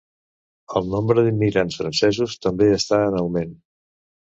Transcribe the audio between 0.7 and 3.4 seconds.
El nombre d'immigrants francesos també està en